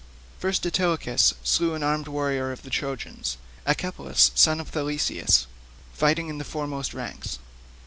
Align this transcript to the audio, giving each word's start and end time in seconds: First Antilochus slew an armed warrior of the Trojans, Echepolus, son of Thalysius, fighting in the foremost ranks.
First 0.39 0.65
Antilochus 0.65 1.35
slew 1.43 1.75
an 1.75 1.83
armed 1.83 2.07
warrior 2.07 2.51
of 2.51 2.63
the 2.63 2.71
Trojans, 2.71 3.37
Echepolus, 3.67 4.31
son 4.33 4.59
of 4.59 4.71
Thalysius, 4.71 5.45
fighting 5.93 6.27
in 6.27 6.39
the 6.39 6.43
foremost 6.43 6.95
ranks. 6.95 7.37